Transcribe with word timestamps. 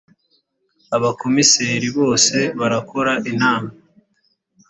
abakomiseri 0.95 1.87
bose 1.97 2.37
barakora 2.59 3.13
inama 3.31 3.69